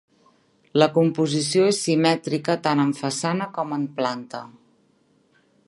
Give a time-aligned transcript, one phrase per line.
[0.83, 4.43] La composició és simètrica tant en façana com en planta.